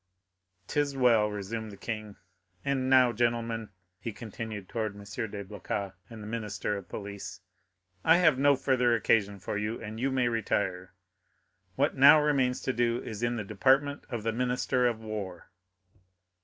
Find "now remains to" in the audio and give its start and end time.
11.95-12.73